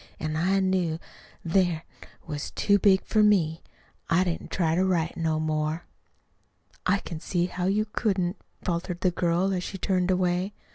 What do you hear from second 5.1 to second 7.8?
no more." "I can see how